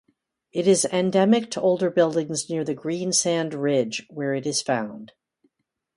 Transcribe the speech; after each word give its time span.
It 0.51 0.65
is 0.67 0.83
endemic 0.85 1.51
to 1.51 1.61
older 1.61 1.91
buildings 1.91 2.49
near 2.49 2.63
the 2.63 2.73
Greensand 2.73 3.53
Ridge 3.53 4.07
where 4.09 4.33
it 4.33 4.47
is 4.47 4.59
found. 4.63 5.11